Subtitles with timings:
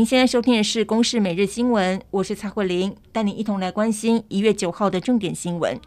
[0.00, 5.78] 您现在收听的是《公视每日新闻》，我是蔡慧玲，带您一同来关心一月九号的重点新闻。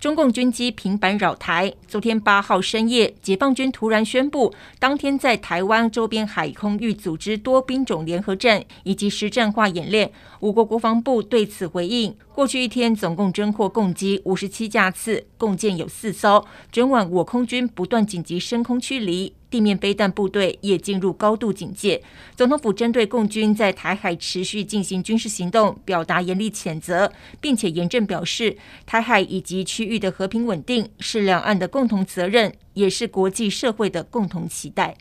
[0.00, 1.70] 中共军机频繁扰台。
[1.86, 10.10] 昨天八号深夜，解放军突然宣布，当天在台湾周边海空域组织多兵种联合战以及实战化演练。
[10.40, 16.42] 我国国防部对此回应：过去一天总共侦获共机五十七架次，共舰有四艘。
[16.72, 19.34] 整晚我空军不断紧急升空驱离。
[19.50, 22.02] 地面飞弹部队也进入高度警戒。
[22.36, 28.56] 总统府针对共军在台海持续进行军事行动，表达严厉谴责，并且严正表示，
[28.86, 34.96] 台海以及区域的和平稳定是两岸的共同责任，也是国际社会的共同期待。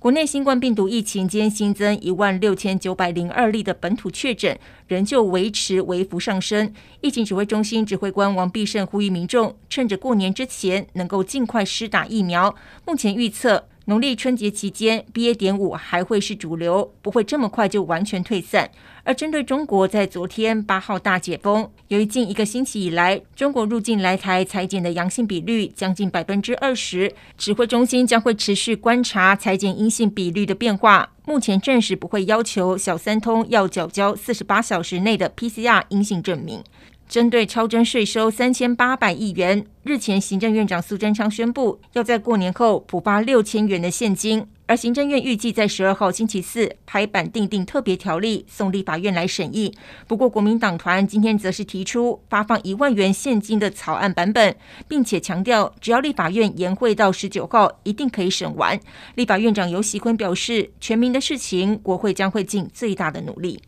[0.00, 4.56] 国内新冠病毒疫情今天新增一万六千九百零二例的本土确诊，
[4.86, 6.72] 仍旧维持微幅上升。
[7.00, 12.54] 疫情指挥中心指挥官王必胜呼吁民众，趁着过年之前能够尽快施打疫苗。
[12.86, 13.64] 目前预测。
[13.88, 15.34] 农历春节期间，BA.
[15.34, 18.70] 点五还会是主流，不会这么快就完全退散。
[19.02, 31.10] 而针对中国在昨天八号大解封，由于近一个星期以来，中国入境来台裁剪的阳性比率将近百分之二十，指挥中心将会持续观察裁剪阴性比率的变化。
[31.24, 36.62] 目前暂时不会要求小三通要缴交四十八小时内的 PCR 阴性证明。
[37.08, 49.74] 针对超征税收三千八百亿元，日前行政院长苏贞昌宣布，要在过年后补发六千元的现金，而行政院预计在十二号星期四拍板订定特别条例，送立法院来审议。
[50.06, 54.54] 不过，国民党团今天则是提出发放一万元现金的草案版本，
[54.86, 58.78] 并且强调，只要立法院延会到十九号，一定可以审完。
[59.14, 63.62] 立法院长游锡堃表示，全民的事情，国会将会尽最大的努力。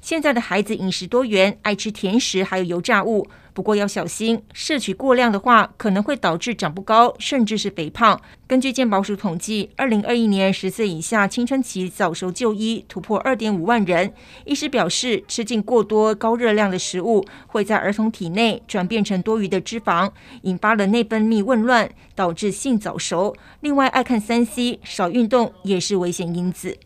[0.00, 3.28] 现在的孩子饮食多元，爱吃甜食，还有油炸物。
[3.52, 8.18] 不过要小心，摄取过量的话，可能会导致长不高，甚至是肥胖。
[8.46, 14.14] 根据健保署统计，二零二一年十岁以下青春期早熟就医突破二点五万人。
[14.44, 20.10] 医师表示，吃进过多高热量的食物，会在儿童体内转变成多余的脂肪，
[20.42, 23.34] 引发了内分泌紊乱，导致性早熟。
[23.60, 26.78] 另外，爱看三 C、少运动也是危险因子。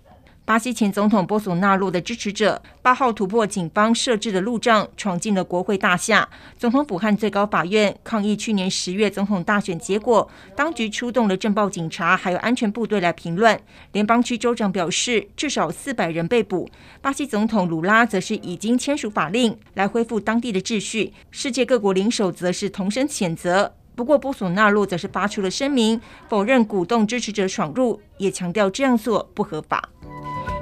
[0.47, 6.29] 巴西前总统波索纳洛的支持者八号突破警方设置的路障，闯进了国会大厦。
[6.59, 13.59] 总统府和最高法院抗议去年十月总统大选结果，当局出动了镇暴警察还有安全部队来平乱。
[13.93, 16.69] 联邦区州长表示，至少四百人被捕。
[17.01, 21.15] 巴西总统鲁拉则是已经签署法令来恢复当地的秩序。
[21.31, 23.73] 世界各国领袖则是同声谴责。
[23.97, 29.89] 不过波索纳洛则是发出了声明，否认鼓动支持者闯入，也强调这样做不合法。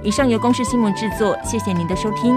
[0.05, 2.37] 以上由公视新闻制作，谢谢您的收听。